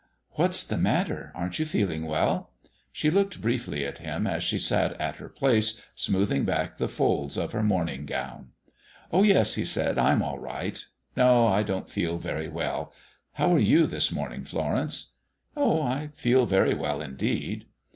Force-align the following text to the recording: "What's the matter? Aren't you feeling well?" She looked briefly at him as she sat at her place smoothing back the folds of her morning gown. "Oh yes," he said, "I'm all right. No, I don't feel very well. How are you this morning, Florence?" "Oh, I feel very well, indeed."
"What's 0.31 0.63
the 0.63 0.79
matter? 0.79 1.31
Aren't 1.35 1.59
you 1.59 1.65
feeling 1.67 2.07
well?" 2.07 2.49
She 2.91 3.11
looked 3.11 3.39
briefly 3.39 3.85
at 3.85 3.99
him 3.99 4.25
as 4.25 4.41
she 4.43 4.57
sat 4.57 4.99
at 4.99 5.17
her 5.17 5.29
place 5.29 5.79
smoothing 5.93 6.43
back 6.43 6.79
the 6.79 6.89
folds 6.89 7.37
of 7.37 7.51
her 7.51 7.61
morning 7.61 8.07
gown. 8.07 8.49
"Oh 9.11 9.21
yes," 9.21 9.53
he 9.53 9.63
said, 9.63 9.99
"I'm 9.99 10.23
all 10.23 10.39
right. 10.39 10.83
No, 11.15 11.45
I 11.45 11.61
don't 11.61 11.87
feel 11.87 12.17
very 12.17 12.49
well. 12.49 12.91
How 13.33 13.53
are 13.53 13.59
you 13.59 13.85
this 13.85 14.11
morning, 14.11 14.43
Florence?" 14.43 15.13
"Oh, 15.55 15.83
I 15.83 16.07
feel 16.15 16.47
very 16.47 16.73
well, 16.73 16.99
indeed." 16.99 17.67